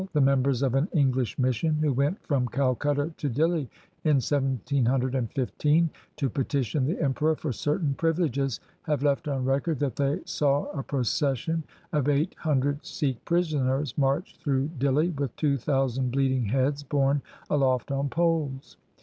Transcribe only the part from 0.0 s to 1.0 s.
The members of an